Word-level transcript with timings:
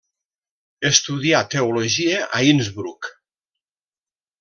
Estudià 0.89 1.43
Teologia 1.57 2.25
a 2.39 2.43
Innsbruck. 2.51 3.15